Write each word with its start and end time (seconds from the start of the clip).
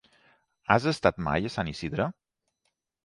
Has 0.75 0.87
estat 0.93 1.21
mai 1.27 1.49
a 1.49 1.53
Sant 1.57 1.71
Isidre? 1.73 2.09